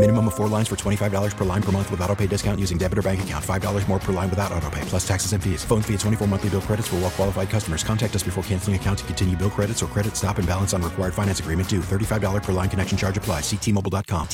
[0.00, 2.78] Minimum of four lines for $25 per line per month with auto pay discount using
[2.78, 3.44] debit or bank account.
[3.44, 5.62] $5 more per line without auto pay, plus taxes and fees.
[5.62, 7.84] Phone fee at 24 monthly bill credits for well qualified customers.
[7.84, 10.80] Contact us before canceling account to continue bill credits or credit stop and balance on
[10.80, 11.80] required finance agreement due.
[11.80, 13.42] $35 per line connection charge applies.
[13.42, 14.26] Ctmobile.com.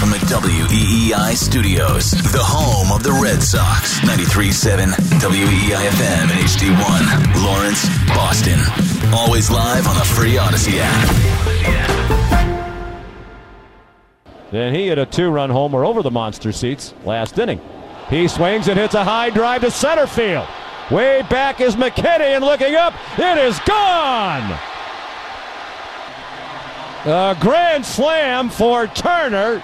[0.00, 4.00] From the WEEI studios, the home of the Red Sox.
[4.00, 7.44] 93.7 WEEI FM HD1.
[7.44, 8.60] Lawrence, Boston.
[9.12, 11.99] Always live on the free Audacy app.
[14.50, 17.60] Then he hit a two run homer over the monster seats last inning.
[18.08, 20.46] He swings and hits a high drive to center field.
[20.90, 24.58] Way back is McKinney and looking up, it is gone!
[27.06, 29.62] A grand slam for Turner.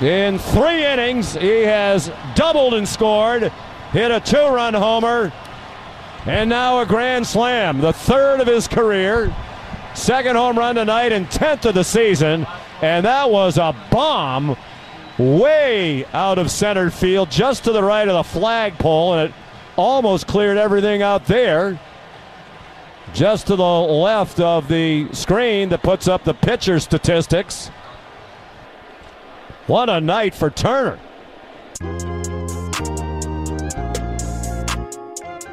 [0.00, 3.52] In three innings, he has doubled and scored,
[3.92, 5.32] hit a two run homer,
[6.24, 9.34] and now a grand slam, the third of his career.
[9.98, 12.46] Second home run tonight and 10th of the season.
[12.80, 14.56] And that was a bomb
[15.18, 19.34] way out of center field, just to the right of the flagpole, and it
[19.76, 21.78] almost cleared everything out there.
[23.12, 27.68] Just to the left of the screen that puts up the pitcher statistics.
[29.66, 30.98] What a night for Turner.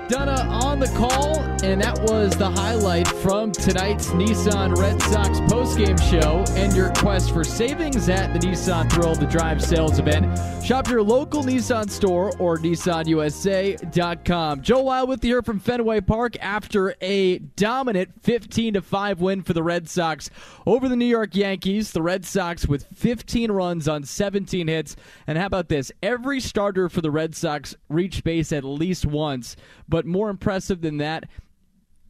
[0.08, 6.00] Dunna on the call, and that was the highlight from tonight's Nissan Red Sox postgame
[6.10, 10.38] show and your quest for savings at the Nissan Thrill the Drive sales event.
[10.64, 14.62] Shop your local Nissan store or NissanUSA.com.
[14.62, 19.54] Joe Weil with you here from Fenway Park after a dominant 15 5 win for
[19.54, 20.30] the Red Sox
[20.68, 21.94] over the New York Yankees.
[21.94, 24.96] The Red Sox with 15 runs on 17 hits.
[25.26, 25.92] And how about this?
[26.04, 29.56] Every starter for the Red Sox reached base at least once.
[29.90, 31.26] But more impressive than that,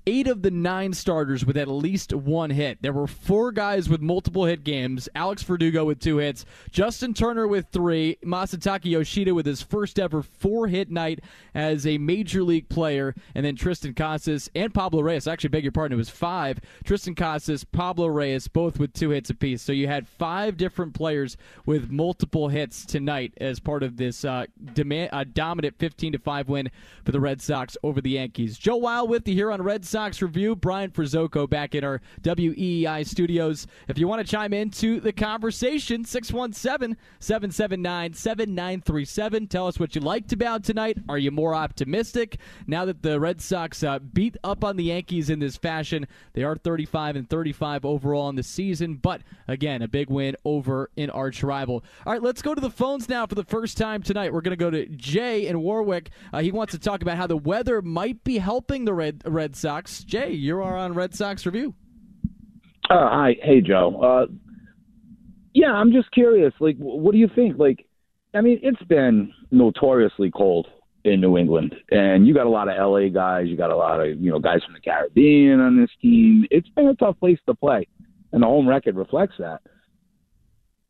[0.07, 2.81] eight of the nine starters with at least one hit.
[2.81, 5.09] There were four guys with multiple hit games.
[5.16, 10.21] Alex Verdugo with two hits, Justin Turner with three, Masataka Yoshida with his first ever
[10.21, 11.21] four hit night
[11.53, 15.27] as a major league player, and then Tristan Casas and Pablo Reyes.
[15.27, 16.59] Actually beg your pardon, it was five.
[16.83, 19.61] Tristan Casas, Pablo Reyes, both with two hits apiece.
[19.61, 24.45] So you had five different players with multiple hits tonight as part of this uh,
[24.73, 26.69] demand, uh, dominant 15 to 5 win
[27.03, 28.57] for the Red Sox over the Yankees.
[28.59, 30.57] Joe Weil with you here on Red Sox Sox review.
[30.57, 33.66] Brian Frizzoco back in our WEEI studios.
[33.88, 39.47] If you want to chime into the conversation, 617 779 7937.
[39.47, 40.97] Tell us what you liked about tonight.
[41.07, 45.29] Are you more optimistic now that the Red Sox uh, beat up on the Yankees
[45.29, 46.07] in this fashion?
[46.34, 50.89] They are 35 and 35 overall in the season, but again, a big win over
[50.97, 51.85] an arch rival.
[52.05, 54.34] All right, let's go to the phones now for the first time tonight.
[54.34, 56.09] We're going to go to Jay in Warwick.
[56.34, 59.55] Uh, he wants to talk about how the weather might be helping the Red Red
[59.55, 59.84] Sox.
[59.85, 61.73] Jay, you are on Red Sox Review.
[62.90, 64.00] Uh, hi, hey Joe.
[64.01, 64.25] Uh,
[65.53, 66.53] yeah, I'm just curious.
[66.59, 67.57] Like, what do you think?
[67.57, 67.85] Like,
[68.34, 70.68] I mean, it's been notoriously cold
[71.03, 73.47] in New England, and you got a lot of LA guys.
[73.47, 76.46] You got a lot of you know guys from the Caribbean on this team.
[76.52, 77.88] It's been a tough place to play,
[78.31, 79.62] and the home record reflects that.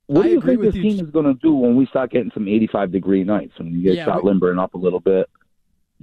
[0.07, 0.81] What I do you agree think this you.
[0.83, 3.81] team is going to do when we start getting some 85 degree nights when you
[3.81, 5.27] get Yeah, start we- limbering up a little bit?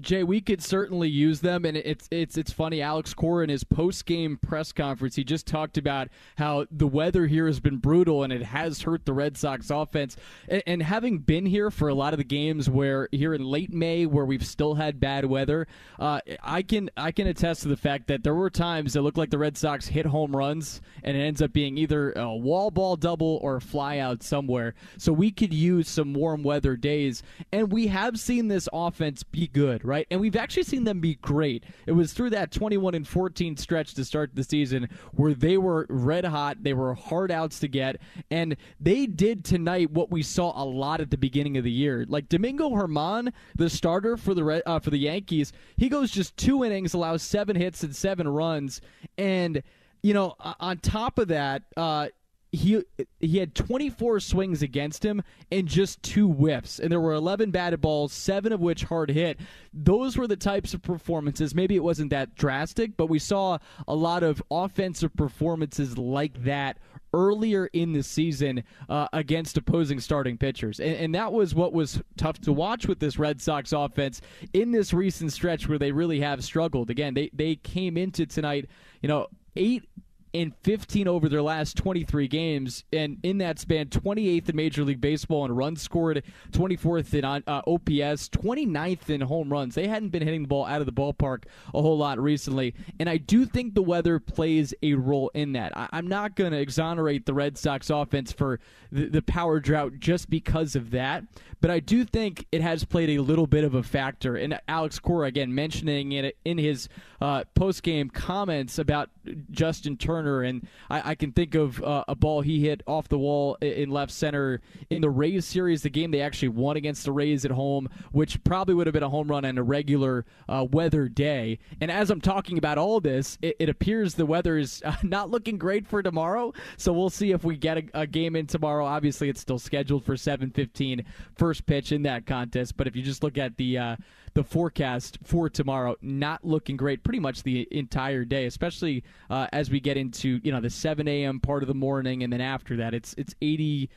[0.00, 2.80] Jay, we could certainly use them, and it's it's it's funny.
[2.80, 6.08] Alex Cora in his post game press conference, he just talked about
[6.38, 10.16] how the weather here has been brutal and it has hurt the Red Sox offense.
[10.48, 13.72] And, and having been here for a lot of the games where here in late
[13.72, 15.66] May where we've still had bad weather,
[15.98, 19.18] uh, I can I can attest to the fact that there were times it looked
[19.18, 22.71] like the Red Sox hit home runs and it ends up being either a wall
[22.71, 24.74] ball double or a fly out somewhere.
[24.97, 27.22] So we could use some warm weather days,
[27.53, 30.06] and we have seen this offense be good, right?
[30.10, 31.64] And we've actually seen them be great.
[31.86, 35.86] It was through that 21 and 14 stretch to start the season where they were
[35.88, 38.00] red hot, they were hard outs to get,
[38.30, 42.04] and they did tonight what we saw a lot at the beginning of the year.
[42.08, 46.64] Like Domingo German, the starter for the uh, for the Yankees, he goes just two
[46.64, 48.80] innings, allows seven hits and seven runs,
[49.18, 49.62] and
[50.02, 52.08] you know, on top of that, uh,
[52.53, 52.84] he
[53.19, 56.78] he had 24 swings against him and just two whiffs.
[56.78, 59.41] And there were 11 batted balls seven of which hard hit.
[59.72, 61.54] Those were the types of performances.
[61.54, 63.59] Maybe it wasn't that drastic but we saw
[63.89, 66.78] a lot of offensive performances like that
[67.15, 70.78] earlier in the season uh, against opposing starting pitchers.
[70.78, 74.21] And, and that was what was tough to watch with this red sox offense
[74.53, 76.91] in this recent stretch where they really have struggled.
[76.91, 78.69] Again they, they came into tonight
[79.01, 79.84] you know eight
[80.34, 85.00] and 15 over their last 23 games, and in that span, 28th in Major League
[85.00, 89.74] Baseball in runs scored, 24th in uh, OPS, 29th in home runs.
[89.74, 91.44] They hadn't been hitting the ball out of the ballpark
[91.74, 95.76] a whole lot recently, and I do think the weather plays a role in that.
[95.76, 99.98] I- am not going to exonerate the Red Sox offense for the-, the power drought
[99.98, 101.24] just because of that,
[101.62, 104.34] but I do think it has played a little bit of a factor.
[104.34, 106.88] And Alex Cora, again, mentioning it in his
[107.20, 109.10] uh, post game comments about
[109.53, 113.16] Justin Turner, and I, I can think of uh, a ball he hit off the
[113.16, 114.60] wall in left center
[114.91, 118.42] in the Rays series, the game they actually won against the Rays at home, which
[118.42, 121.60] probably would have been a home run on a regular uh, weather day.
[121.80, 125.30] And as I'm talking about all this, it, it appears the weather is uh, not
[125.30, 126.53] looking great for tomorrow.
[126.76, 128.84] So we'll see if we get a, a game in tomorrow.
[128.84, 131.04] Obviously, it's still scheduled for 7:15
[131.53, 132.78] first pitch in that contest.
[132.78, 133.97] But if you just look at the uh,
[134.33, 139.69] the forecast for tomorrow not looking great pretty much the entire day, especially uh, as
[139.71, 141.41] we get into you know the 7 a.m.
[141.41, 143.91] part of the morning, and then after that it's it's 80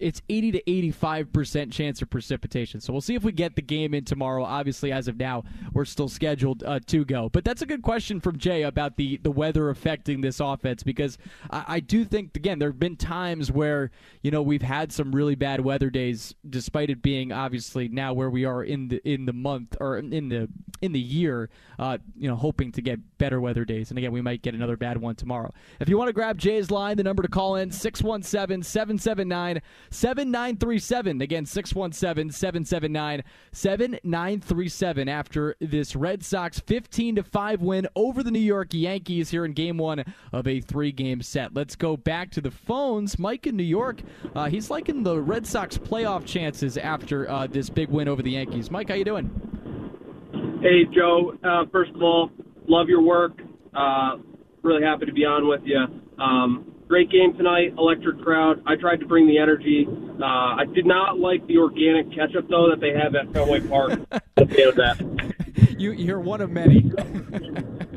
[0.00, 2.80] it's 80 to 85 percent chance of precipitation.
[2.80, 4.44] So we'll see if we get the game in tomorrow.
[4.44, 7.28] Obviously, as of now, we're still scheduled uh, to go.
[7.28, 11.18] But that's a good question from Jay about the the weather affecting this offense because
[11.50, 13.90] I, I do think again there have been times where
[14.22, 18.30] you know we've had some really bad weather days, despite it being obviously now where
[18.30, 20.48] we are in the in the month or in the
[20.80, 23.90] in the year, uh, you know, hoping to get better weather days.
[23.90, 25.52] And again, we might get another bad one tomorrow.
[25.80, 29.60] If you want to grab Jay's line, the number to call in 617 779
[29.90, 31.20] 7937.
[31.20, 33.22] Again, 617 779
[33.52, 39.44] 7937 after this Red Sox 15 to 5 win over the New York Yankees here
[39.44, 41.54] in game one of a three game set.
[41.54, 43.18] Let's go back to the phones.
[43.18, 44.02] Mike in New York,
[44.34, 48.32] uh, he's liking the Red Sox playoff chances after uh, this big win over the
[48.32, 48.70] Yankees.
[48.70, 49.30] Mike, how you doing?
[50.60, 51.34] Hey, Joe.
[51.42, 52.30] Uh, first of all,
[52.66, 53.40] love your work.
[53.74, 54.16] Uh,
[54.62, 55.78] really happy to be on with you.
[56.18, 58.62] Um, Great game tonight, electric crowd.
[58.66, 59.86] I tried to bring the energy.
[59.86, 64.00] Uh, I did not like the organic ketchup though that they have at Fenway Park.
[64.36, 65.74] that.
[65.78, 66.80] You, you're one of many.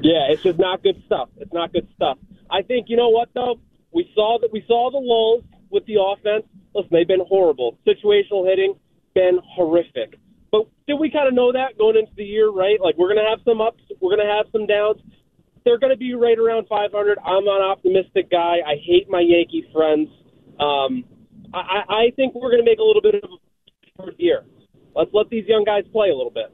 [0.02, 1.30] yeah, it's just not good stuff.
[1.38, 2.18] It's not good stuff.
[2.50, 3.62] I think you know what though.
[3.94, 6.44] We saw that we saw the lulls with the offense.
[6.76, 7.78] Listen, they've been horrible.
[7.88, 8.76] Situational hitting
[9.16, 10.20] been horrific.
[10.52, 12.80] But did we kind of know that going into the year, right?
[12.82, 15.00] Like we're going to have some ups, we're going to have some downs
[15.64, 17.18] they're going to be right around 500.
[17.20, 18.58] I'm an optimistic guy.
[18.66, 20.10] I hate my Yankee friends.
[20.60, 21.04] Um,
[21.54, 24.46] I, I think we're going to make a little bit of a year.
[24.96, 26.54] Let's let these young guys play a little bit.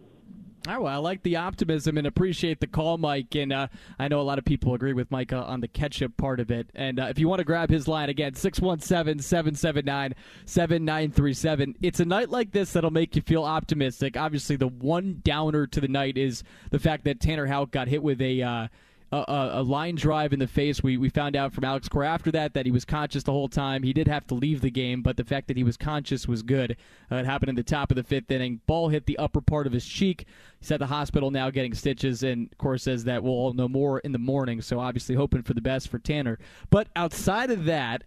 [0.67, 3.33] Right, well, I like the optimism and appreciate the call, Mike.
[3.35, 3.67] And uh,
[3.97, 6.51] I know a lot of people agree with Mike uh, on the ketchup part of
[6.51, 6.69] it.
[6.75, 10.13] And uh, if you want to grab his line again, 617 779
[10.45, 11.75] 7937.
[11.81, 14.17] It's a night like this that'll make you feel optimistic.
[14.17, 18.03] Obviously, the one downer to the night is the fact that Tanner Houck got hit
[18.03, 18.69] with a
[19.11, 20.83] uh, a, a, line drive in the face.
[20.83, 23.47] We, we found out from Alex Cora after that that he was conscious the whole
[23.47, 23.83] time.
[23.83, 26.43] He did have to leave the game, but the fact that he was conscious was
[26.43, 26.75] good.
[27.11, 28.59] Uh, it happened in the top of the fifth inning.
[28.67, 30.25] Ball hit the upper part of his cheek.
[30.59, 33.99] He's at the hospital now getting stitches, and Cora says that we'll all know more
[33.99, 34.61] in the morning.
[34.61, 36.37] So obviously hoping for the best for Tanner.
[36.69, 38.03] But outside of that,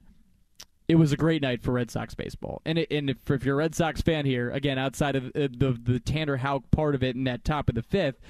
[0.86, 2.60] it was a great night for Red Sox baseball.
[2.66, 5.48] And, it, and if, if, you're a Red Sox fan here, again, outside of the,
[5.48, 8.20] the, the Tanner Houck part of it in that top of the fifth,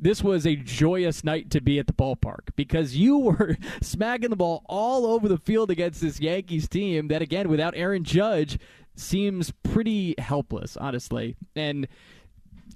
[0.00, 4.36] this was a joyous night to be at the ballpark because you were smacking the
[4.36, 8.58] ball all over the field against this Yankees team that, again, without Aaron Judge,
[8.94, 11.36] seems pretty helpless, honestly.
[11.54, 11.88] And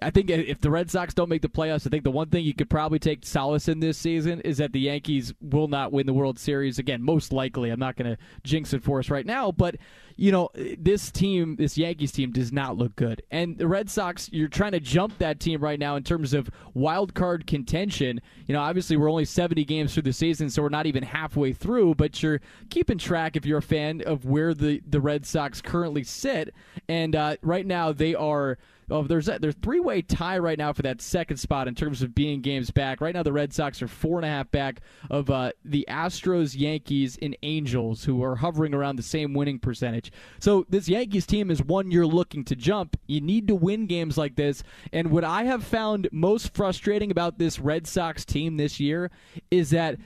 [0.02, 2.44] I think if the Red Sox don't make the playoffs, I think the one thing
[2.44, 6.06] you could probably take solace in this season is that the Yankees will not win
[6.06, 7.02] the World Series again.
[7.02, 9.76] Most likely, I'm not going to jinx it for us right now, but
[10.16, 14.28] you know this team, this Yankees team, does not look good, and the Red Sox,
[14.32, 18.20] you're trying to jump that team right now in terms of wild card contention.
[18.46, 21.52] You know, obviously we're only 70 games through the season, so we're not even halfway
[21.52, 22.40] through, but you're
[22.70, 26.54] keeping track if you're a fan of where the the Red Sox currently sit,
[26.88, 28.58] and uh, right now they are
[28.92, 32.02] Oh, there's a, there's three way tie right now for that second spot in terms
[32.02, 33.00] of being games back.
[33.00, 34.80] Right now, the Red Sox are four and a half back
[35.10, 40.12] of uh, the Astros, Yankees, and Angels, who are hovering around the same winning percentage.
[40.40, 42.98] So this Yankees team is one you're looking to jump.
[43.06, 44.62] You need to win games like this.
[44.92, 49.10] And what I have found most frustrating about this Red Sox team this year
[49.50, 49.96] is that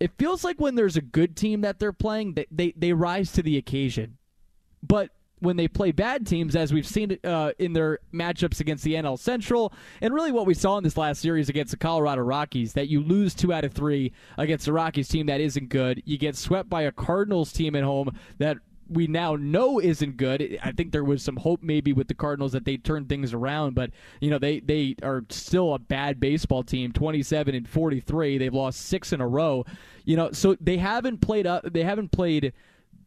[0.00, 3.30] it feels like when there's a good team that they're playing, they they, they rise
[3.32, 4.18] to the occasion.
[4.82, 5.10] But
[5.44, 9.18] when they play bad teams, as we've seen uh, in their matchups against the NL
[9.18, 12.88] Central, and really what we saw in this last series against the Colorado Rockies, that
[12.88, 16.02] you lose two out of three against a Rockies team that isn't good.
[16.04, 18.58] You get swept by a Cardinals team at home that
[18.88, 20.58] we now know isn't good.
[20.62, 23.74] I think there was some hope maybe with the Cardinals that they turned things around,
[23.74, 26.92] but you know they they are still a bad baseball team.
[26.92, 28.38] Twenty seven and forty three.
[28.38, 29.64] They've lost six in a row.
[30.04, 31.64] You know, so they haven't played up.
[31.72, 32.52] They haven't played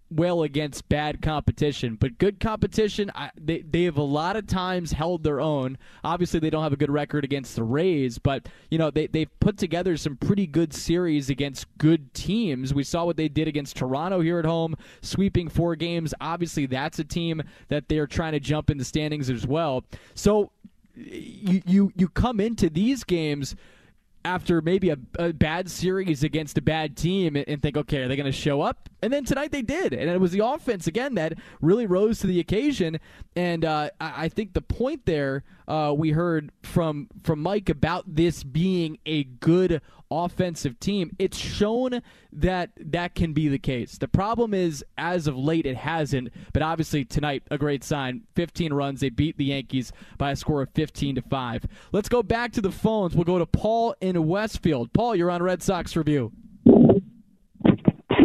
[0.10, 4.92] well against bad competition, but good competition, I, they they have a lot of times
[4.92, 5.78] held their own.
[6.04, 9.40] Obviously, they don't have a good record against the Rays, but you know they they've
[9.40, 12.74] put together some pretty good series against good teams.
[12.74, 16.14] We saw what they did against Toronto here at home, sweeping four games.
[16.22, 19.84] Obviously, that's a team that they're trying to jump in the standings as well.
[20.16, 20.52] So
[20.96, 23.56] you you you come into these games
[24.28, 28.18] after maybe a, a, bad series against a bad team and think, okay, are they
[28.18, 28.90] going to show up?
[29.02, 32.28] And then tonight they did, and it was the offense again that really rose to
[32.28, 33.00] the occasion.
[33.36, 38.44] And uh, I think the point there uh, we heard from from Mike about this
[38.44, 41.16] being a good offensive team.
[41.20, 43.98] It's shown that that can be the case.
[43.98, 46.30] The problem is, as of late, it hasn't.
[46.54, 48.24] But obviously tonight, a great sign.
[48.36, 49.02] 15 runs.
[49.02, 51.66] They beat the Yankees by a score of 15 to five.
[51.92, 53.16] Let's go back to the phones.
[53.16, 54.94] We'll go to Paul in Westfield.
[54.94, 56.32] Paul, you're on Red Sox Review.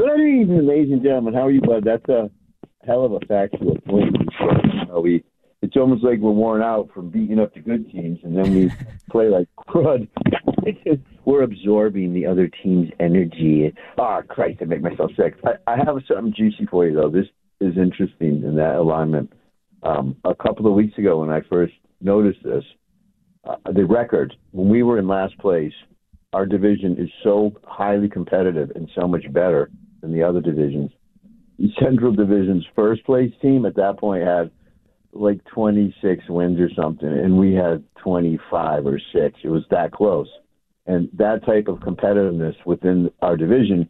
[0.02, 1.34] Good evening, ladies and gentlemen.
[1.34, 1.84] How are you, bud?
[1.84, 2.30] That's a
[2.84, 4.16] hell of a factual point.
[4.94, 5.22] Uh, we
[5.62, 8.70] it's almost like we're worn out from beating up the good teams, and then we
[9.10, 10.08] play like crud.
[11.24, 13.72] we're absorbing the other team's energy.
[13.96, 15.36] Oh, Christ, I make myself sick.
[15.44, 17.08] I, I have something juicy for you, though.
[17.08, 17.26] This
[17.60, 19.32] is interesting in that alignment.
[19.84, 22.64] Um, a couple of weeks ago, when I first noticed this,
[23.44, 25.72] uh, the record, when we were in last place,
[26.32, 30.90] our division is so highly competitive and so much better than the other divisions.
[31.58, 34.50] The Central Division's first place team at that point had–
[35.12, 39.38] like 26 wins or something, and we had 25 or six.
[39.44, 40.28] It was that close.
[40.86, 43.88] And that type of competitiveness within our division,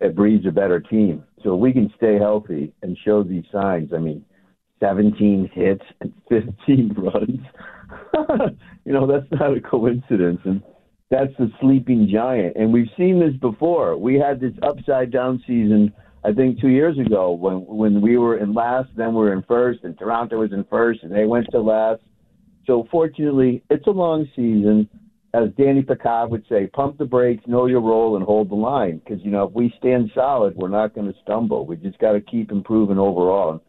[0.00, 1.24] it breeds a better team.
[1.42, 3.92] So we can stay healthy and show these signs.
[3.94, 4.24] I mean,
[4.80, 7.40] 17 hits and 15 runs.
[8.84, 10.40] you know, that's not a coincidence.
[10.44, 10.62] And
[11.10, 12.56] that's the sleeping giant.
[12.56, 13.96] And we've seen this before.
[13.96, 15.92] We had this upside down season
[16.24, 19.42] I think two years ago when when we were in last, then we were in
[19.42, 22.00] first, and Toronto was in first, and they went to last.
[22.66, 24.88] So fortunately, it's a long season.
[25.34, 29.02] As Danny Picard would say, pump the brakes, know your role, and hold the line.
[29.04, 31.66] Because you know if we stand solid, we're not going to stumble.
[31.66, 33.62] We just got to keep improving overall.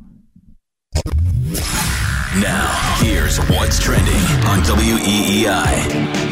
[2.38, 4.14] Now, here's what's trending
[4.46, 6.29] on WEEI.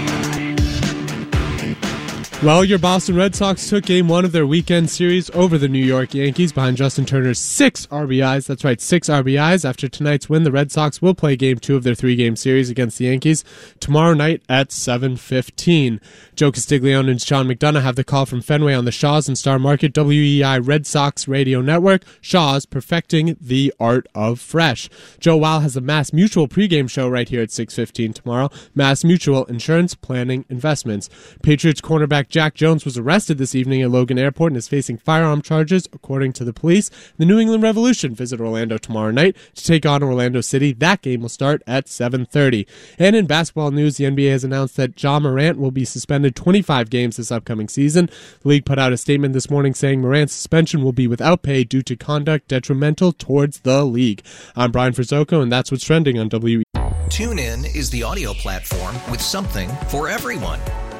[2.43, 5.83] Well, your Boston Red Sox took game one of their weekend series over the New
[5.83, 8.45] York Yankees behind Justin Turner's six RBIs.
[8.45, 9.67] That's right, six RBIs.
[9.67, 12.69] After tonight's win, the Red Sox will play game two of their three game series
[12.69, 13.43] against the Yankees
[13.79, 15.99] tomorrow night at 7.15.
[16.35, 19.57] Joe Castiglione and Sean McDonough have the call from Fenway on the Shaw's and Star
[19.57, 22.03] Market WEI Red Sox Radio Network.
[22.21, 24.89] Shaw's perfecting the art of fresh.
[25.19, 28.51] Joe Weil has the Mass Mutual pregame show right here at 6.15 tomorrow.
[28.75, 31.09] Mass Mutual Insurance Planning Investments.
[31.41, 35.41] Patriots cornerback Jack Jones was arrested this evening at Logan Airport and is facing firearm
[35.41, 36.89] charges, according to the police.
[37.17, 40.73] The New England Revolution visit Orlando tomorrow night to take on Orlando City.
[40.73, 42.67] That game will start at 7:30.
[42.99, 46.89] And in basketball news, the NBA has announced that Ja Morant will be suspended 25
[46.89, 48.09] games this upcoming season.
[48.41, 51.63] The league put out a statement this morning saying Morant's suspension will be without pay
[51.63, 54.21] due to conduct detrimental towards the league.
[54.55, 56.63] I'm Brian Frizzoco, and that's what's trending on WE.
[57.09, 60.59] TuneIn is the audio platform with something for everyone.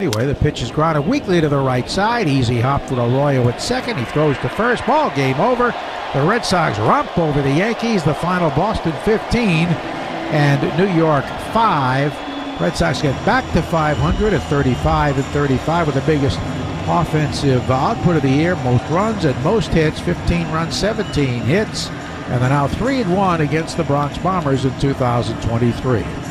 [0.00, 2.26] Anyway, the pitch is grounded weakly to the right side.
[2.26, 3.98] Easy hop with Arroyo at second.
[3.98, 4.86] He throws to first.
[4.86, 5.74] Ball game over.
[6.14, 8.02] The Red Sox romp over the Yankees.
[8.02, 9.68] The final Boston 15
[10.32, 12.60] and New York 5.
[12.62, 16.38] Red Sox get back to 500 at 35 and 35 with the biggest
[16.88, 18.56] offensive output of the year.
[18.56, 20.00] Most runs and most hits.
[20.00, 21.90] 15 runs, 17 hits.
[22.30, 26.29] And they're now 3 and 1 against the Bronx Bombers in 2023.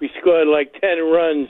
[0.00, 1.48] we scored like ten runs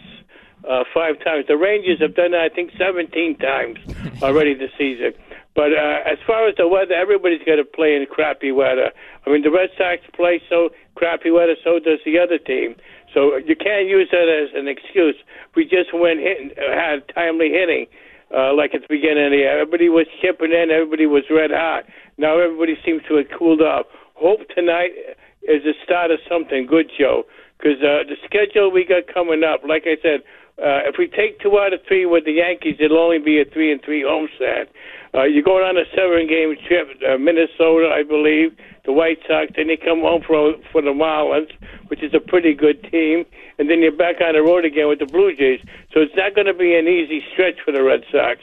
[0.69, 1.47] uh, five times.
[1.47, 3.79] The Rangers have done that, I think, 17 times
[4.23, 5.13] already this season.
[5.55, 8.93] But uh, as far as the weather, everybody's got to play in crappy weather.
[9.27, 12.77] I mean, the Red Sox play so crappy weather, so does the other team.
[13.13, 15.17] So you can't use that as an excuse.
[15.57, 17.87] We just went hit, had timely hitting,
[18.35, 19.61] uh, like at the beginning of the year.
[19.61, 20.71] Everybody was chipping in.
[20.71, 21.85] Everybody was red hot.
[22.17, 23.87] Now everybody seems to have cooled off.
[24.15, 24.93] Hope tonight
[25.43, 27.25] is the start of something good, Joe.
[27.57, 30.23] Because uh, the schedule we got coming up, like I said,
[30.59, 33.45] uh, if we take two out of three with the Yankees, it'll only be a
[33.45, 34.67] three and three homestand.
[35.15, 38.53] Uh, you're going on a seven game trip, uh, Minnesota, I believe,
[38.85, 41.53] the White Sox, then you come home for for the Marlins,
[41.89, 43.25] which is a pretty good team,
[43.59, 45.61] and then you're back on the road again with the Blue Jays.
[45.95, 48.41] So it's not going to be an easy stretch for the Red Sox.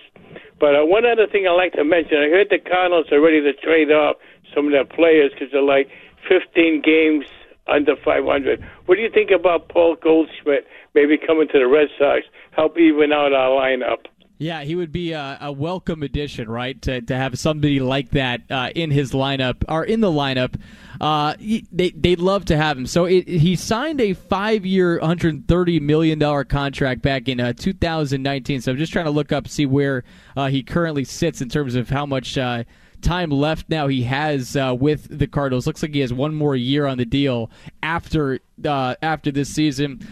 [0.60, 3.42] But uh, one other thing I'd like to mention, I heard the Cardinals are ready
[3.42, 4.16] to trade off
[4.54, 5.90] some of their players because they're like
[6.30, 7.26] 15 games
[7.68, 8.64] under 500.
[8.86, 13.12] What do you think about Paul Goldschmidt maybe coming to the Red Sox, help even
[13.12, 14.06] out our lineup?
[14.38, 16.82] Yeah, he would be a, a, welcome addition, right?
[16.82, 20.60] To, to have somebody like that uh, in his lineup or in the lineup.
[21.00, 22.86] Uh, he, they they'd love to have him.
[22.86, 28.60] So it, he signed a five-year, 130 million dollar contract back in uh, 2019.
[28.60, 30.04] So I'm just trying to look up, see where
[30.36, 32.66] uh, he currently sits in terms of how much uh,
[33.06, 35.68] time left now he has uh, with the Cardinals.
[35.68, 37.50] Looks like he has one more year on the deal
[37.84, 40.06] after uh, after this season.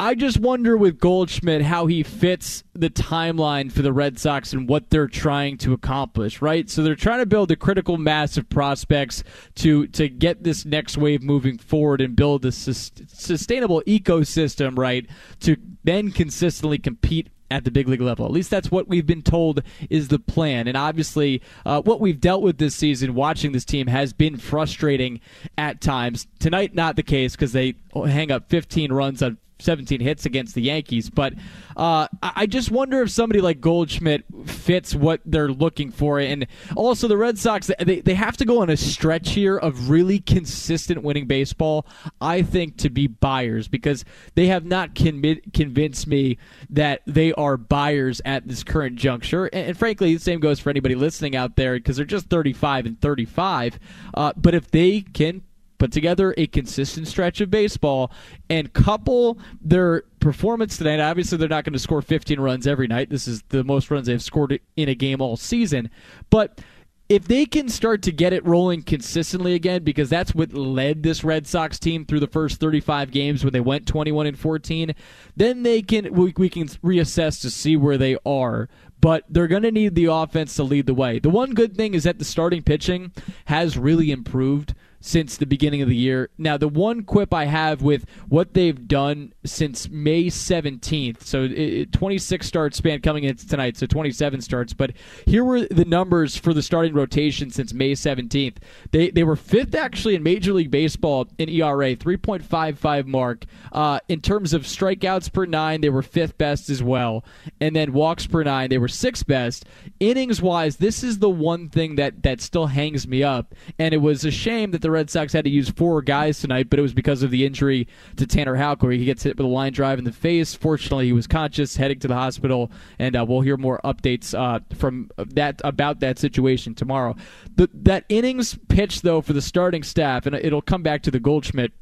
[0.00, 4.68] I just wonder with Goldschmidt how he fits the timeline for the Red Sox and
[4.68, 6.68] what they're trying to accomplish, right?
[6.68, 9.22] So they're trying to build a critical mass of prospects
[9.56, 15.06] to to get this next wave moving forward and build a sus- sustainable ecosystem, right?
[15.40, 18.24] To then consistently compete at the big league level.
[18.24, 20.66] At least that's what we've been told is the plan.
[20.66, 25.20] And obviously, uh, what we've dealt with this season, watching this team, has been frustrating
[25.58, 26.26] at times.
[26.38, 30.62] Tonight, not the case because they hang up 15 runs on 17 hits against the
[30.62, 31.10] Yankees.
[31.10, 31.34] But
[31.76, 36.18] uh, I just wonder if somebody like Goldschmidt fits what they're looking for.
[36.18, 39.90] And also, the Red Sox, they, they have to go on a stretch here of
[39.90, 41.86] really consistent winning baseball,
[42.20, 46.38] I think, to be buyers because they have not convinced me
[46.70, 49.46] that they are buyers at this current juncture.
[49.46, 52.86] And, and frankly, the same goes for anybody listening out there because they're just 35
[52.86, 53.78] and 35.
[54.14, 55.42] Uh, but if they can
[55.78, 58.12] put together a consistent stretch of baseball
[58.48, 61.00] and couple their performance tonight.
[61.00, 63.10] Obviously, they're not going to score 15 runs every night.
[63.10, 65.90] This is the most runs they've scored in a game all season.
[66.30, 66.60] But
[67.08, 71.22] if they can start to get it rolling consistently again, because that's what led this
[71.22, 74.94] Red Sox team through the first 35 games when they went 21 and 14,
[75.36, 78.68] then they can we, we can reassess to see where they are.
[79.00, 81.18] But they're going to need the offense to lead the way.
[81.18, 83.12] The one good thing is that the starting pitching
[83.44, 86.30] has really improved since the beginning of the year.
[86.38, 91.92] Now, the one quip I have with what they've done since May 17th, so it,
[91.92, 94.92] 26 start span coming into tonight, so 27 starts, but
[95.26, 98.56] here were the numbers for the starting rotation since May 17th.
[98.92, 103.44] They, they were fifth actually in Major League Baseball in ERA, 3.55 mark.
[103.72, 107.26] Uh, in terms of strikeouts per nine, they were fifth best as well.
[107.60, 109.66] And then walks per nine, they were sixth best.
[110.00, 113.54] Innings wise, this is the one thing that, that still hangs me up.
[113.78, 116.70] And it was a shame that the Red Sox had to use four guys tonight,
[116.70, 119.44] but it was because of the injury to Tanner Houck, where he gets hit with
[119.44, 120.54] a line drive in the face.
[120.54, 124.60] Fortunately, he was conscious, heading to the hospital, and uh, we'll hear more updates uh,
[124.76, 127.16] from that about that situation tomorrow.
[127.56, 131.20] The, that innings pitch, though, for the starting staff, and it'll come back to the
[131.20, 131.72] Goldschmidt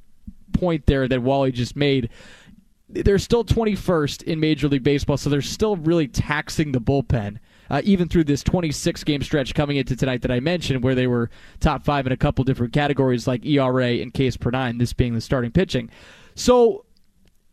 [0.53, 2.11] point there that Wally just made
[2.89, 7.39] they're still 21st in Major League Baseball, so they're still really taxing the bullpen
[7.73, 11.07] uh, even through this 26 game stretch coming into tonight that I mentioned, where they
[11.07, 14.93] were top five in a couple different categories like ERA and Ks per nine, this
[14.93, 15.89] being the starting pitching.
[16.35, 16.85] So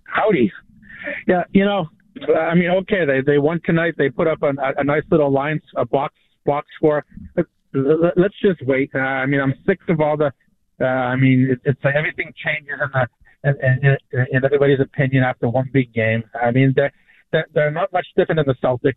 [0.04, 0.52] Howdy.
[1.26, 1.88] Yeah, you know,
[2.36, 3.94] I mean, okay, they they won tonight.
[3.98, 6.14] They put up a, a nice little line, a box
[6.46, 7.04] box score.
[7.74, 8.90] Let's just wait.
[8.94, 10.32] Uh, I mean, I'm sick of all the.
[10.80, 13.08] Uh, I mean, it, it's like everything changes in the
[13.44, 16.24] in, in, in everybody's opinion after one big game.
[16.40, 16.92] I mean, they're
[17.32, 18.94] they're, they're not much different than the Celtics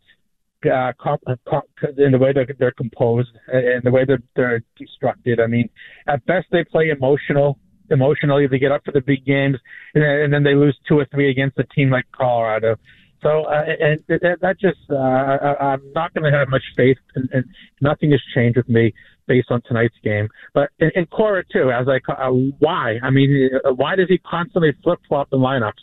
[0.65, 1.65] uh, comp, comp,
[1.98, 5.39] in the way that they're composed and the way that they're constructed.
[5.39, 5.70] I mean,
[6.08, 8.48] at best they play emotional, emotionally.
[8.48, 9.58] They get up for the big games,
[9.93, 12.78] and, and then they lose two or three against a team like Colorado.
[13.24, 17.28] So, uh, and that just, uh, I, I'm not going to have much faith, and,
[17.34, 17.46] and
[17.82, 18.93] nothing has changed with me
[19.28, 20.30] based on tonight's game.
[20.54, 22.98] But in, in Cora too, as I, uh, why?
[23.04, 25.74] I mean, uh, why does he constantly flip flop the lineups?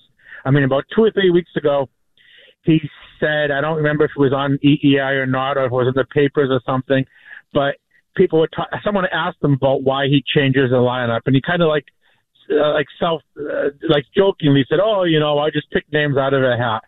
[0.45, 1.89] I mean, about two or three weeks ago,
[2.63, 2.81] he
[3.21, 5.89] said, I don't remember if it was on EEI or not, or if it was
[5.89, 7.05] in the papers or something,
[7.53, 7.77] but
[8.17, 11.63] people were ta- someone asked him about why he changes the lineup, and he kind
[11.63, 11.85] of like
[12.51, 16.35] uh, like self uh, like jokingly said, "Oh, you know, I just pick names out
[16.35, 16.83] of a hat,"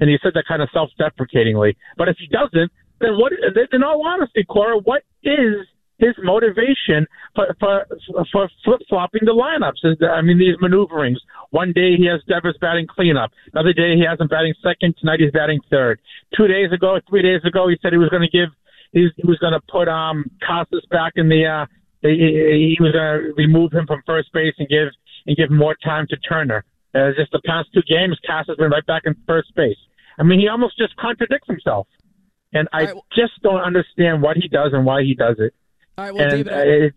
[0.00, 1.76] and he said that kind of self-deprecatingly.
[1.96, 3.32] But if he doesn't, then what?
[3.72, 5.66] In all honesty, Cora, what is
[5.98, 7.86] his motivation for for,
[8.32, 9.82] for flip flopping the lineups.
[10.08, 11.20] I mean, these maneuverings.
[11.50, 13.30] One day he has Devers batting cleanup.
[13.52, 14.94] Another day he has him batting second.
[14.98, 16.00] Tonight he's batting third.
[16.36, 18.50] Two days ago, three days ago, he said he was going to give.
[18.92, 21.46] He was going to put um Casas back in the.
[21.46, 21.66] uh
[22.00, 24.88] he, he was going to remove him from first base and give
[25.26, 26.64] and give more time to Turner.
[26.94, 29.76] Uh, just the past two games, Casas has been right back in first base.
[30.18, 31.86] I mean, he almost just contradicts himself,
[32.52, 32.94] and I right.
[33.14, 35.54] just don't understand what he does and why he does it.
[35.98, 36.94] All right, well, and, David,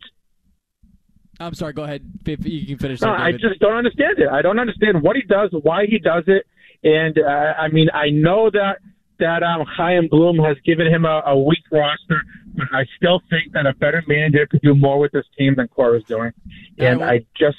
[1.40, 1.74] uh, I'm sorry.
[1.74, 2.04] Go ahead.
[2.24, 3.02] You can finish.
[3.02, 4.30] No, there, I just don't understand it.
[4.30, 6.46] I don't understand what he does, why he does it,
[6.84, 8.78] and uh, I mean, I know that
[9.18, 12.22] that um, Chaim Bloom has given him a, a weak roster,
[12.54, 15.68] but I still think that a better manager could do more with this team than
[15.70, 16.32] Cora's doing,
[16.78, 17.58] and I just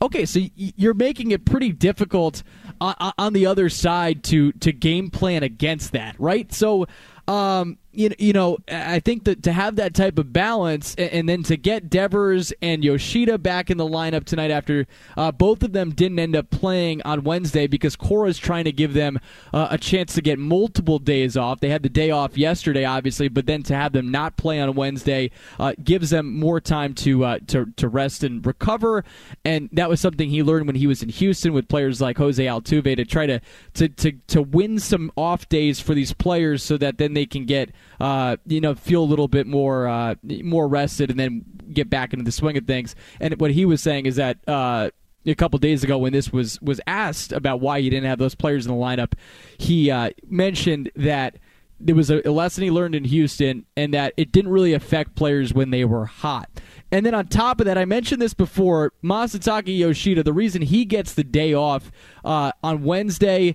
[0.00, 2.44] Okay, so you're making it pretty difficult
[2.80, 6.52] on, on the other side to to game plan against that, right?
[6.52, 6.86] So
[7.26, 11.28] um, you, you know, I think that to have that type of balance and, and,
[11.28, 15.72] then to get Devers and Yoshida back in the lineup tonight after uh, both of
[15.72, 19.18] them didn't end up playing on Wednesday because Cora's trying to give them
[19.54, 21.60] uh, a chance to get multiple days off.
[21.60, 24.74] They had the day off yesterday, obviously, but then to have them not play on
[24.74, 29.04] Wednesday uh, gives them more time to, uh, to to rest and recover.
[29.44, 32.44] And that was something he learned when he was in Houston with players like Jose
[32.44, 33.40] Altuve to try to
[33.74, 37.46] to to, to win some off days for these players so that then they can
[37.46, 37.70] get
[38.00, 42.12] uh, you know feel a little bit more uh, more rested and then get back
[42.12, 42.94] into the swing of things.
[43.20, 44.38] And what he was saying is that.
[44.46, 44.90] Uh,
[45.26, 48.34] a couple days ago, when this was was asked about why he didn't have those
[48.34, 49.12] players in the lineup,
[49.58, 51.36] he uh, mentioned that
[51.80, 55.54] there was a, lesson he learned in Houston, and that it didn't really affect players
[55.54, 56.48] when they were hot.
[56.90, 58.92] And then on top of that, I mentioned this before.
[59.02, 61.92] Masataka Yoshida, the reason he gets the day off
[62.24, 63.54] uh, on Wednesday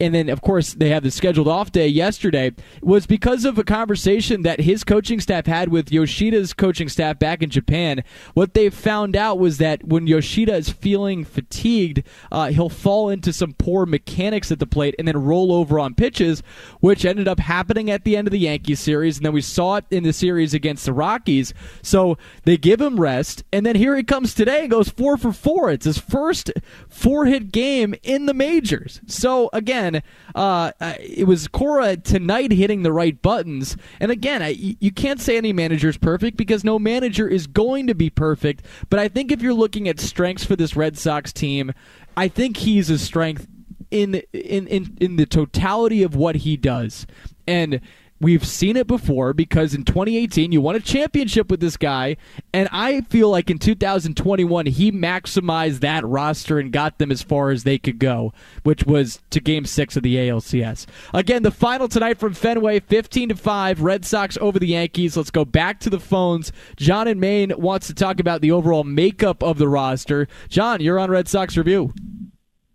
[0.00, 3.64] and then of course they have the scheduled off day yesterday was because of a
[3.64, 8.02] conversation that his coaching staff had with Yoshida's coaching staff back in Japan.
[8.34, 13.32] What they found out was that when Yoshida is feeling fatigued, uh, he'll fall into
[13.32, 16.42] some poor mechanics at the plate and then roll over on pitches,
[16.80, 19.76] which ended up happening at the end of the Yankees series, and then we saw
[19.76, 21.52] it in the series against the Rockies.
[21.82, 25.32] So they give him rest, and then here he comes today and goes four for
[25.32, 25.70] four.
[25.70, 26.50] It's his first
[26.88, 29.00] four hit game in the majors.
[29.06, 30.02] So again again,
[30.34, 33.76] uh, it was Cora tonight hitting the right buttons.
[33.98, 37.86] And again, I, you can't say any manager is perfect because no manager is going
[37.86, 38.64] to be perfect.
[38.88, 41.72] But I think if you're looking at strengths for this Red Sox team,
[42.16, 43.46] I think he's a strength
[43.90, 47.06] in in in, in the totality of what he does.
[47.46, 47.80] And
[48.22, 52.18] We've seen it before because in 2018 you won a championship with this guy,
[52.52, 57.50] and I feel like in 2021 he maximized that roster and got them as far
[57.50, 60.84] as they could go, which was to Game Six of the ALCS.
[61.14, 65.16] Again, the final tonight from Fenway, 15 to five, Red Sox over the Yankees.
[65.16, 66.52] Let's go back to the phones.
[66.76, 70.28] John in Maine wants to talk about the overall makeup of the roster.
[70.50, 71.94] John, you're on Red Sox Review.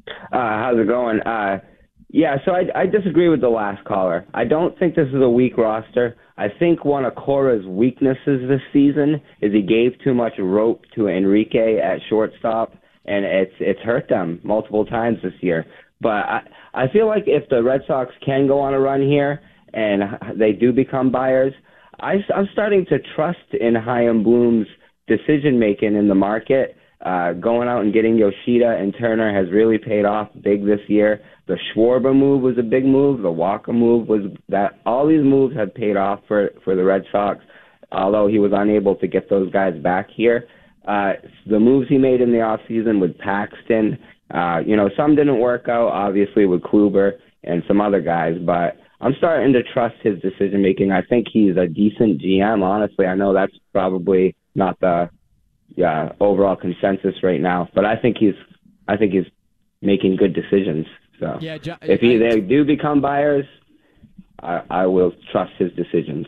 [0.07, 1.21] Uh, how's it going?
[1.21, 1.59] Uh,
[2.09, 4.25] yeah, so I, I disagree with the last caller.
[4.33, 6.15] I don't think this is a weak roster.
[6.37, 11.07] I think one of Cora's weaknesses this season is he gave too much rope to
[11.07, 12.73] Enrique at shortstop,
[13.05, 15.65] and it's it's hurt them multiple times this year.
[16.01, 16.41] But I
[16.73, 19.41] I feel like if the Red Sox can go on a run here
[19.73, 20.03] and
[20.37, 21.53] they do become buyers,
[21.99, 24.67] I, I'm starting to trust in Chaim Bloom's
[25.07, 26.77] decision making in the market.
[27.01, 31.21] Uh, going out and getting Yoshida and Turner has really paid off big this year.
[31.47, 33.21] The Schwarber move was a big move.
[33.21, 34.79] The Wacha move was that.
[34.85, 37.43] All these moves have paid off for for the Red Sox,
[37.91, 40.47] although he was unable to get those guys back here.
[40.87, 41.13] Uh,
[41.47, 43.97] the moves he made in the off season with Paxton,
[44.33, 45.89] uh, you know, some didn't work out.
[45.89, 50.91] Obviously with Kluber and some other guys, but I'm starting to trust his decision making.
[50.91, 52.63] I think he's a decent GM.
[52.63, 55.09] Honestly, I know that's probably not the
[55.75, 58.35] yeah, overall consensus right now, but I think he's
[58.87, 59.25] I think he's
[59.81, 60.85] making good decisions.
[61.19, 63.45] So yeah, John, if he, they do become buyers,
[64.41, 66.27] I, I will trust his decisions.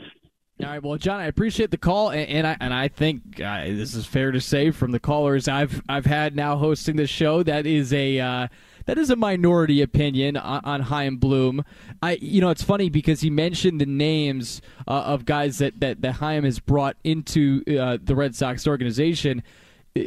[0.59, 3.65] All right, well, John, I appreciate the call, and, and I and I think uh,
[3.65, 7.43] this is fair to say from the callers I've I've had now hosting this show
[7.43, 8.47] that is a uh,
[8.85, 11.63] that is a minority opinion on, on Chaim Bloom.
[12.01, 16.01] I you know it's funny because he mentioned the names uh, of guys that that
[16.01, 19.43] that Chaim has brought into uh, the Red Sox organization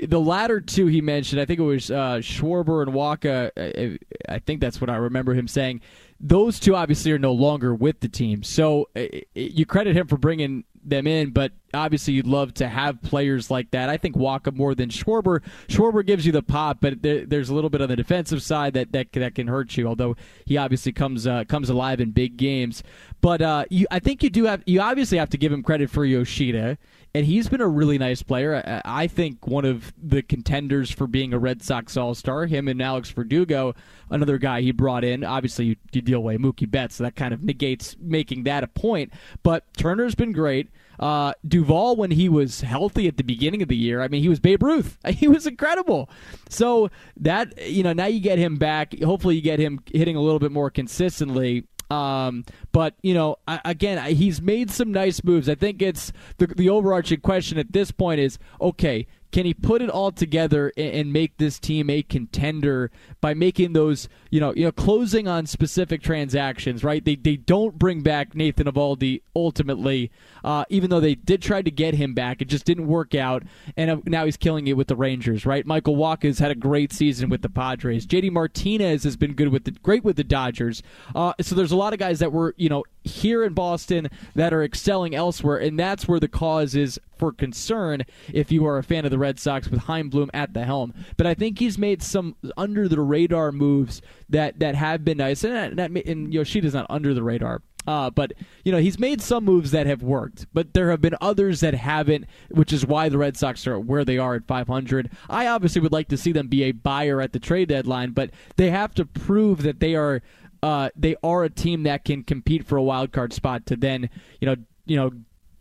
[0.06, 3.50] the latter two he mentioned, I think it was uh, Schwarber and Wacha.
[3.56, 3.98] I,
[4.32, 5.80] I think that's what I remember him saying.
[6.20, 10.18] Those two obviously are no longer with the team, so uh, you credit him for
[10.18, 11.30] bringing them in.
[11.30, 13.88] But obviously you'd love to have players like that.
[13.88, 15.40] I think Wacha more than Schwarber.
[15.68, 18.74] Schwarber gives you the pop, but there, there's a little bit on the defensive side
[18.74, 19.86] that, that that can hurt you.
[19.86, 22.82] Although he obviously comes uh, comes alive in big games.
[23.20, 25.90] But uh, you, I think you do have you obviously have to give him credit
[25.90, 26.78] for Yoshida,
[27.14, 28.62] and he's been a really nice player.
[28.84, 32.46] I, I think one of the contenders for being a Red Sox All Star.
[32.46, 33.74] Him and Alex Verdugo,
[34.10, 35.24] another guy he brought in.
[35.24, 38.68] Obviously, you, you deal away Mookie Betts, so that kind of negates making that a
[38.68, 39.12] point.
[39.42, 40.68] But Turner's been great.
[41.00, 44.28] Uh, Duvall, when he was healthy at the beginning of the year, I mean, he
[44.28, 44.98] was Babe Ruth.
[45.20, 46.08] He was incredible.
[46.48, 48.98] So that you know, now you get him back.
[49.02, 51.64] Hopefully, you get him hitting a little bit more consistently.
[51.90, 55.48] Um, but you know, I, again, he's made some nice moves.
[55.48, 59.06] I think it's the the overarching question at this point is okay.
[59.32, 63.72] Can he put it all together and, and make this team a contender by making
[63.72, 66.82] those, you know, you know, closing on specific transactions?
[66.84, 67.04] Right?
[67.04, 70.10] They they don't bring back Nathan Eovaldi ultimately,
[70.44, 72.42] uh, even though they did try to get him back.
[72.42, 73.42] It just didn't work out,
[73.76, 75.46] and uh, now he's killing it with the Rangers.
[75.46, 75.66] Right?
[75.66, 78.06] Michael Wacha's had a great season with the Padres.
[78.06, 80.82] JD Martinez has been good with the great with the Dodgers.
[81.14, 84.52] Uh, so there's a lot of guys that were, you know, here in Boston that
[84.52, 88.82] are excelling elsewhere, and that's where the cause is for concern if you are a
[88.82, 90.94] fan of the Red Sox with Chaim Bloom at the helm.
[91.16, 95.44] But I think he's made some under the radar moves that that have been nice,
[95.44, 97.62] and, that, and Yoshida's not under the radar.
[97.86, 98.32] Uh, but
[98.64, 101.74] you know he's made some moves that have worked, but there have been others that
[101.74, 105.10] haven't, which is why the Red Sox are where they are at 500.
[105.28, 108.30] I obviously would like to see them be a buyer at the trade deadline, but
[108.56, 110.22] they have to prove that they are
[110.62, 114.10] uh, they are a team that can compete for a wild card spot to then
[114.40, 114.56] you know
[114.86, 115.10] you know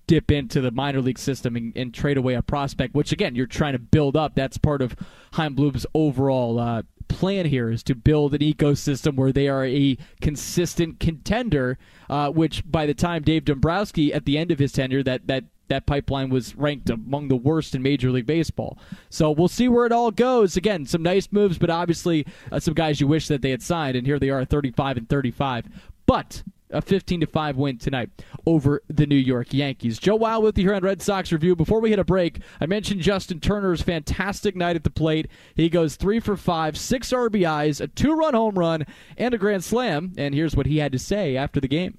[0.08, 3.46] dip into the minor league system and, and, trade away a prospect, which again you're
[3.46, 4.34] trying to build up.
[4.34, 4.96] That's part of
[5.34, 9.98] Chaim Bloom's overall uh, plan here is to build an ecosystem where they are a
[10.22, 11.78] consistent contender.
[12.10, 15.44] Uh, which by the time Dave Dombrowski at the end of his tenure, that that
[15.70, 18.78] that pipeline was ranked among the worst in Major League Baseball.
[19.10, 20.58] So we'll see where it all goes.
[20.58, 23.96] Again, some nice moves, but obviously uh, some guys you wish that they had signed,
[23.96, 25.66] and here they are, 35 and 35.
[26.06, 28.10] But a 15 to 5 win tonight
[28.46, 29.98] over the New York Yankees.
[30.00, 31.56] Joe Weil with you here on Red Sox Review.
[31.56, 35.28] Before we hit a break, I mentioned Justin Turner's fantastic night at the plate.
[35.56, 38.86] He goes 3 for 5, 6 RBIs, a 2-run home run,
[39.18, 41.98] and a grand slam, and here's what he had to say after the game.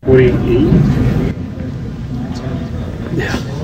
[0.00, 1.34] What do you eat?
[3.14, 3.57] Yeah.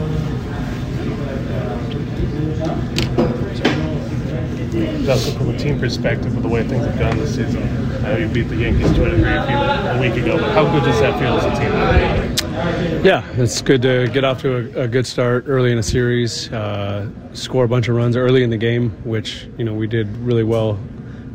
[4.74, 7.62] Justin, from a team perspective, with the way things have gone this season,
[8.04, 10.82] I know you beat the Yankees two and three a week ago, but how good
[10.82, 13.04] does that feel as a team?
[13.04, 16.52] Yeah, it's good to get off to a, a good start early in a series,
[16.52, 20.08] uh, score a bunch of runs early in the game, which you know we did
[20.16, 20.78] really well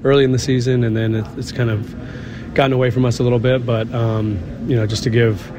[0.04, 1.96] early in the season, and then it's kind of
[2.56, 3.66] gotten away from us a little bit.
[3.66, 4.38] But um,
[4.68, 5.50] you know, just to give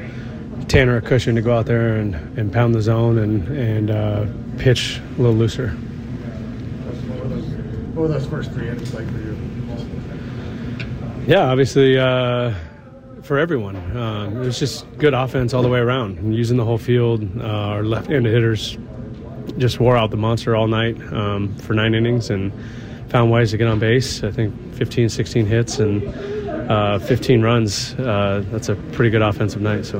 [0.67, 4.25] Tanner a cushion to go out there and, and pound the zone and and uh,
[4.57, 5.75] pitch a little looser.
[7.93, 9.37] What were those first three innings like for you?
[11.27, 12.53] Yeah, obviously uh,
[13.21, 13.75] for everyone.
[13.75, 16.33] Uh, it was just good offense all the way around.
[16.33, 18.77] Using the whole field, uh, our left-handed hitters
[19.57, 22.53] just wore out the monster all night um, for nine innings and
[23.09, 24.23] found ways to get on base.
[24.23, 26.07] I think 15, 16 hits and
[26.71, 27.93] uh, 15 runs.
[27.95, 29.85] Uh, that's a pretty good offensive night.
[29.85, 29.99] So.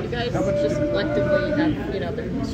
[0.00, 2.44] You guys just collectively have, you know, been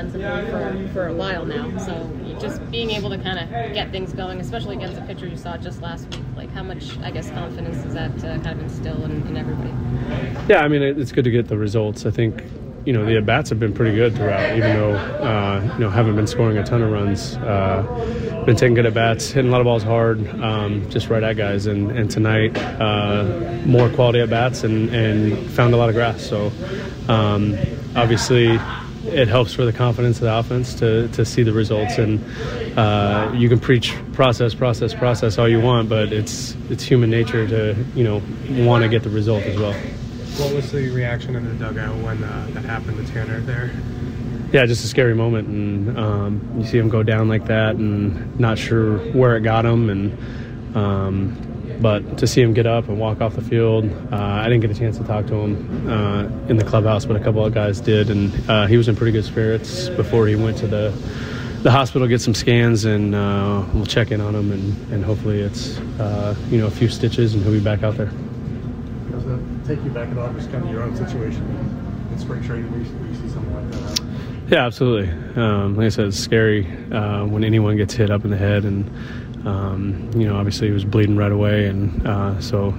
[0.00, 1.76] offensively for, for a while now.
[1.78, 5.36] So just being able to kind of get things going, especially against a pitcher you
[5.36, 8.60] saw just last week, like how much, I guess, confidence does that uh, kind of
[8.60, 9.70] instill in, in everybody?
[10.48, 12.06] Yeah, I mean, it's good to get the results.
[12.06, 12.42] I think
[12.86, 15.90] you know the at bats have been pretty good throughout, even though uh, you know
[15.90, 17.36] haven't been scoring a ton of runs.
[17.36, 17.82] Uh,
[18.46, 21.36] been taking good at bats, hitting a lot of balls hard, um, just right at
[21.36, 21.66] guys.
[21.66, 26.22] And, and tonight, uh, more quality at bats and, and found a lot of grass.
[26.26, 26.50] So
[27.08, 27.58] um,
[27.94, 28.58] obviously,
[29.12, 31.98] it helps for the confidence of the offense to, to see the results.
[31.98, 32.24] And
[32.78, 37.46] uh, you can preach process, process, process all you want, but it's it's human nature
[37.46, 38.22] to you know
[38.64, 39.72] want to get the result as well.
[40.38, 43.70] What was the reaction in the dugout when uh, that happened to Tanner there?
[44.52, 48.38] Yeah, just a scary moment, and um, you see him go down like that, and
[48.40, 51.49] not sure where it got him, and um,
[51.80, 54.70] but to see him get up and walk off the field, uh, I didn't get
[54.70, 57.80] a chance to talk to him uh, in the clubhouse, but a couple of guys
[57.80, 60.92] did, and uh, he was in pretty good spirits before he went to the
[61.62, 65.40] the hospital, get some scans, and uh, we'll check in on him, and, and hopefully
[65.40, 68.10] it's uh, you know a few stitches, and he'll be back out there.
[69.10, 71.42] Does that take you back at all, just kind of your own situation
[72.12, 74.39] in spring training where you, where you see something like that happen?
[74.50, 75.08] Yeah, absolutely.
[75.40, 78.64] Um, like I said, it's scary uh, when anyone gets hit up in the head,
[78.64, 78.84] and
[79.46, 82.72] um, you know, obviously he was bleeding right away, and uh, so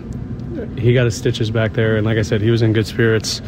[0.78, 3.42] he got his stitches back there, and like I said, he was in good spirits,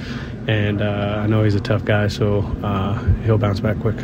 [0.47, 3.97] and uh, I know he's a tough guy, so uh, he'll bounce back quick.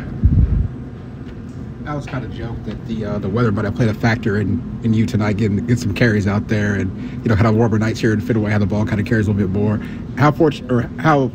[1.86, 4.38] I was kind of joked that the uh, the weather might have played a factor
[4.38, 6.94] in, in you tonight getting get some carries out there, and
[7.24, 9.28] you know kind of warmer nights here in Fenway, how the ball kind of carries
[9.28, 9.78] a little bit more.
[10.18, 11.32] How fortunate or how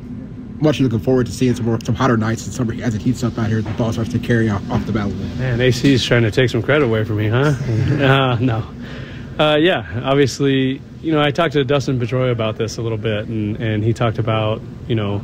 [0.61, 3.23] much looking forward to seeing some more some hotter nights and summer as it heats
[3.23, 6.03] up out here, the ball starts to carry off, off the bat Man, AC is
[6.03, 7.37] trying to take some credit away from me, huh?
[8.03, 8.65] uh, no.
[9.37, 13.27] Uh, yeah, obviously, you know, I talked to Dustin Pedroia about this a little bit,
[13.27, 15.21] and, and he talked about, you know,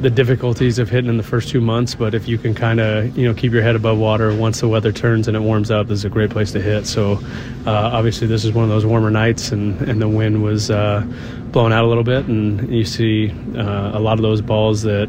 [0.00, 3.16] the difficulties of hitting in the first two months, but if you can kind of
[3.16, 5.88] you know keep your head above water once the weather turns and it warms up,
[5.88, 6.86] this is a great place to hit.
[6.86, 7.20] So
[7.66, 11.02] uh, obviously this is one of those warmer nights, and, and the wind was uh,
[11.52, 15.08] blowing out a little bit, and you see uh, a lot of those balls that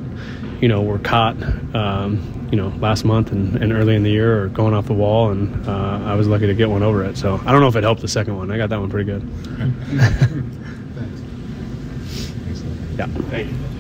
[0.60, 1.42] you know were caught.
[1.76, 4.94] Um, you know, last month and, and early in the year, or going off the
[4.94, 7.18] wall, and uh, I was lucky to get one over it.
[7.18, 8.52] So I don't know if it helped the second one.
[8.52, 9.22] I got that one pretty good.
[12.98, 13.70] yeah, thank you.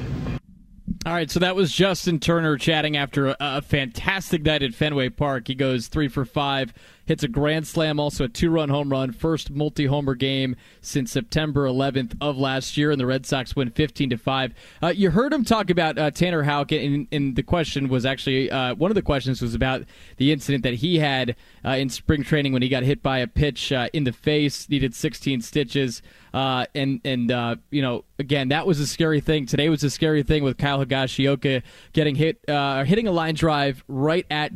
[1.03, 5.09] All right, so that was Justin Turner chatting after a, a, fantastic night at Fenway
[5.09, 5.47] Park.
[5.47, 6.73] He goes three for five,
[7.05, 12.15] hits a grand slam, also a two-run home run, first multi-homer game since September 11th
[12.21, 14.53] of last year, and the Red Sox win 15 to five.
[14.81, 18.51] Uh, you heard him talk about uh, Tanner Houck, and, and, the question was actually
[18.51, 19.83] uh, one of the questions was about
[20.17, 23.27] the incident that he had uh, in spring training when he got hit by a
[23.27, 26.01] pitch uh, in the face, needed 16 stitches.
[26.33, 29.45] Uh, and and uh, you know, again, that was a scary thing.
[29.45, 31.61] Today was a scary thing with Kyle Higashioka
[31.93, 34.51] getting hit, uh, hitting a line drive right at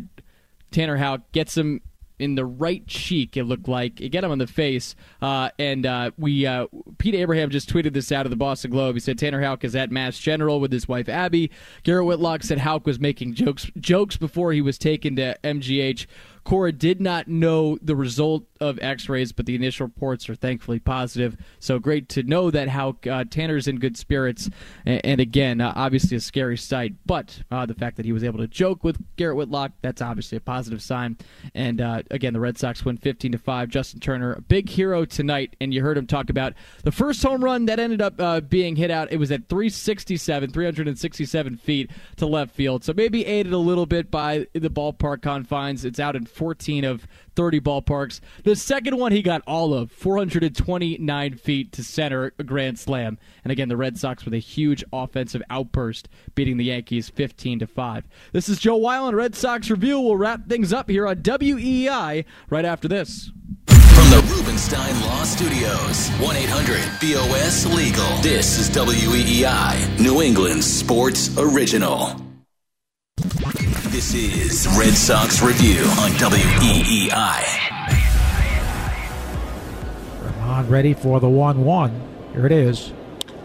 [0.71, 1.81] Tanner Houck, gets him
[2.19, 3.37] in the right cheek.
[3.37, 4.95] It looked like it get him on the face.
[5.21, 8.95] Uh, and uh, we uh, Pete Abraham just tweeted this out of the Boston Globe.
[8.95, 11.51] He said Tanner Houck is at Mass General with his wife Abby.
[11.83, 16.05] Garrett Whitlock said Houck was making jokes jokes before he was taken to MGH.
[16.45, 21.35] Cora did not know the result of X-rays, but the initial reports are thankfully positive.
[21.59, 24.49] So great to know that how uh, Tanner's in good spirits,
[24.85, 26.93] and, and again, uh, obviously a scary sight.
[27.03, 30.37] But uh, the fact that he was able to joke with Garrett Whitlock, that's obviously
[30.37, 31.17] a positive sign.
[31.55, 33.69] And uh, again, the Red Sox win 15 to five.
[33.69, 37.43] Justin Turner, a big hero tonight, and you heard him talk about the first home
[37.43, 39.11] run that ended up uh, being hit out.
[39.11, 42.83] It was at 367, 367 feet to left field.
[42.83, 45.83] So maybe aided a little bit by the ballpark confines.
[45.83, 48.19] It's out in 14 of 30 ballparks.
[48.43, 53.17] The second one he got all of 429 feet to center, a grand slam.
[53.43, 57.67] And again, the Red Sox with a huge offensive outburst, beating the Yankees 15 to
[57.67, 58.07] 5.
[58.33, 59.99] This is Joe Weil Red Sox Review.
[59.99, 63.31] We'll wrap things up here on WEEI right after this.
[63.67, 68.17] From the Rubenstein Law Studios, 1 800 BOS Legal.
[68.21, 72.34] This is WEEI, New England sports original.
[73.95, 77.43] This is Red Sox Review on WEEI.
[80.21, 82.01] Ramon ready for the 1 1.
[82.33, 82.91] Here it is.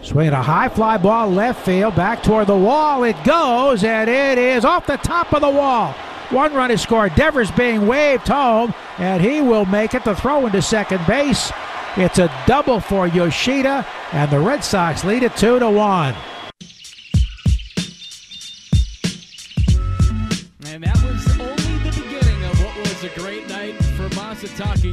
[0.01, 3.05] Swinging a high fly ball left field, back toward the wall.
[3.05, 5.93] It goes, and it is off the top of the wall.
[6.31, 7.15] One run is scored.
[7.15, 11.49] Devers being waved home, and he will make it to throw into second base.
[11.95, 16.13] It's a double for Yoshida, and the Red Sox lead it 2 to 1.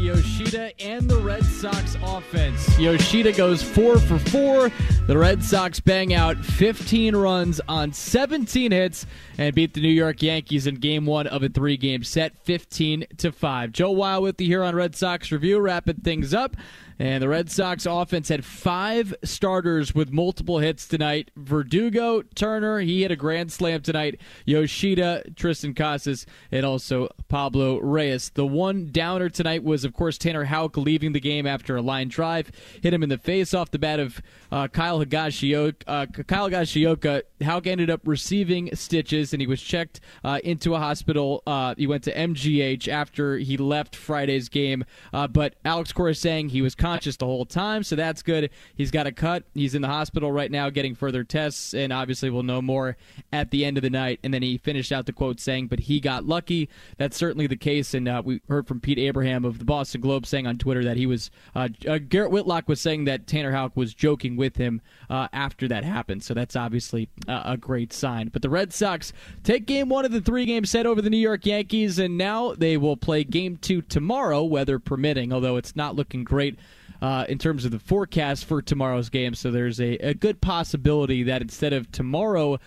[0.09, 2.79] Yoshida and the Red Sox offense.
[2.79, 4.71] Yoshida goes four for four.
[5.07, 9.05] The Red Sox bang out 15 runs on 17 hits
[9.37, 13.05] and beat the New York Yankees in game one of a three game set, 15
[13.19, 13.71] to 5.
[13.73, 16.57] Joe Weil with you here on Red Sox Review, wrapping things up.
[16.99, 21.31] And the Red Sox offense had five starters with multiple hits tonight.
[21.37, 24.21] Verdugo, Turner, he hit a grand slam tonight.
[24.47, 28.31] Yoshida, Triston Casas, and also Pablo Reyes.
[28.31, 32.09] The one downer tonight was, of course, Tanner Houck leaving the game after a line
[32.09, 32.51] drive.
[32.83, 34.21] Hit him in the face off the bat of
[34.51, 35.83] uh, Kyle Higashioka.
[35.87, 37.23] Uh, Kyle Higashioka.
[37.43, 41.43] Houck ended up receiving stitches, and he was checked uh, into a hospital.
[41.47, 44.85] Uh, he went to MGH after he left Friday's game.
[45.13, 48.51] Uh, but Alex Cora saying he was conscious the whole time, so that's good.
[48.75, 49.45] He's got a cut.
[49.55, 52.97] He's in the hospital right now getting further tests, and obviously we'll know more
[53.33, 54.21] at the end of the night.
[54.23, 57.57] And then he finished out the quote saying, "But he got lucky." That's certainly the
[57.57, 60.83] case, and uh, we heard from Pete Abraham of the Boston Globe saying on Twitter
[60.85, 64.57] that he was uh, uh, Garrett Whitlock was saying that Tanner Houck was joking with
[64.57, 64.81] him
[65.11, 66.23] uh, after that happened.
[66.23, 68.29] So that's obviously a great sign.
[68.29, 69.13] But the Red Sox
[69.45, 72.77] take Game One of the three-game set over the New York Yankees, and now they
[72.77, 75.33] will play Game Two tomorrow, weather permitting.
[75.33, 76.59] Although it's not looking great
[77.01, 79.35] uh, in terms of the forecast for tomorrow's game.
[79.35, 82.59] So there's a, a good possibility that instead of tomorrow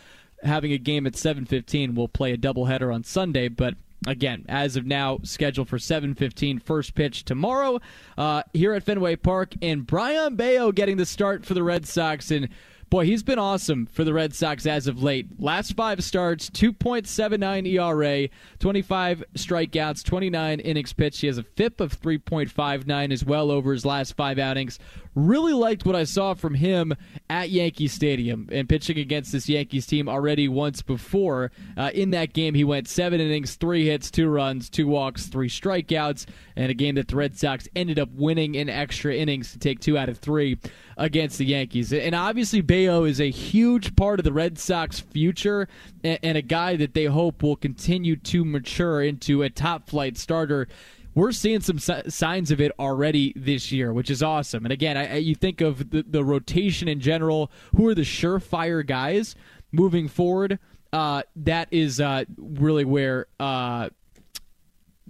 [0.44, 3.48] having a game at 7:15, we'll play a doubleheader on Sunday.
[3.48, 3.76] But
[4.08, 7.80] again, as of now, scheduled for 7:15 first pitch tomorrow
[8.18, 12.32] uh, here at Fenway Park, and Brayan Bello getting the start for the Red Sox
[12.32, 12.50] and.
[12.92, 15.40] Boy, he's been awesome for the Red Sox as of late.
[15.40, 18.28] Last five starts, 2.79 ERA,
[18.60, 21.22] 25 strikeouts, 29 innings pitched.
[21.22, 24.78] He has a FIP of 3.59 as well over his last five outings.
[25.16, 26.94] Really liked what I saw from him
[27.30, 31.54] at Yankee Stadium and pitching against this Yankees team already once before.
[31.78, 35.50] Uh, in that game, he went seven innings, three hits, two runs, two walks, three
[35.50, 36.26] strikeouts,
[36.62, 39.80] and a game that the Red Sox ended up winning in extra innings to take
[39.80, 40.60] two out of three
[40.96, 41.92] against the Yankees.
[41.92, 45.68] And obviously, Bello is a huge part of the Red Sox future
[46.04, 50.68] and a guy that they hope will continue to mature into a top flight starter
[51.14, 54.66] we're seeing some signs of it already this year, which is awesome.
[54.66, 57.52] And again, I, you think of the, the, rotation in general.
[57.76, 59.36] Who are the surefire guys
[59.74, 60.58] moving forward?
[60.94, 63.90] Uh, that is uh, really where uh,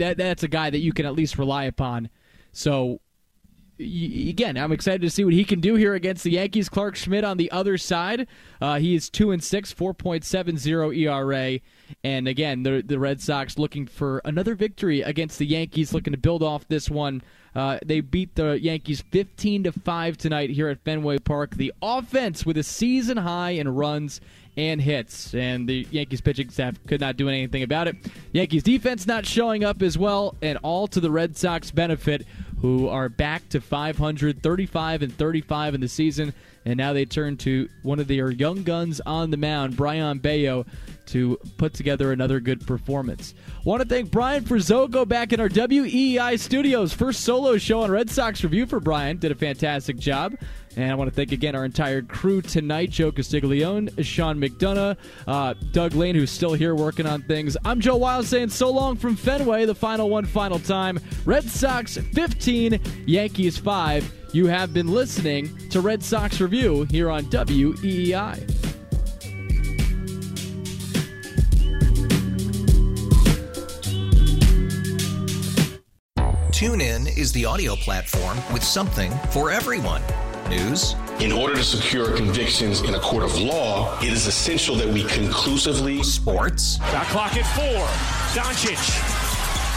[0.02, 2.10] that that's a guy that you can at least rely upon.
[2.52, 3.00] So
[3.80, 6.70] again, I'm excited to see what he can do here against the Yankees.
[6.70, 8.28] Clarke Schmidt on the other side,
[8.60, 11.60] uh, he is two and six, 4.70 ERA,
[12.04, 16.20] and again, the the Red Sox looking for another victory against the Yankees, looking to
[16.20, 17.22] build off this one.
[17.54, 21.56] Uh, they beat the Yankees 15 to five tonight here at Fenway Park.
[21.56, 24.22] The offense with a season high in runs
[24.58, 27.96] and hits, and the Yankees pitching staff could not do anything about it.
[28.34, 32.26] Yankees defense not showing up as well, and all to the Red Sox benefit
[32.62, 36.34] who are back to 535 and 35 in the season,
[36.66, 40.66] and now they turn to one of their young guns on the mound, Brayan Bello,
[41.08, 43.34] to put together another good performance.
[43.66, 46.94] Want to thank Brian Frizogo back in our WEEI studios.
[46.94, 49.18] First solo show on Red Sox Review for Brian.
[49.18, 50.36] Did a fantastic job.
[50.78, 54.96] And I want to thank again our entire crew tonight Joe Castiglione, Sean McDonough,
[55.28, 57.58] uh, Doug Lane, who's still here working on things.
[57.66, 61.00] I'm Joe Weil saying so long from Fenway, the final one, final time.
[61.26, 64.21] Red Sox 15, Yankees 5.
[64.34, 68.40] You have been listening to Red Sox Review here on WEEI.
[76.52, 80.02] TuneIn is the audio platform with something for everyone.
[80.48, 80.96] News.
[81.20, 85.04] In order to secure convictions in a court of law, it is essential that we
[85.06, 86.04] conclusively.
[86.04, 86.78] Sports.
[86.78, 87.86] Shot clock at four.
[88.34, 88.80] Doncic.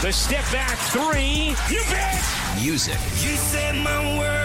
[0.01, 1.55] The step back three.
[1.69, 2.23] You bet.
[2.61, 2.97] Music.
[3.21, 4.44] You set my world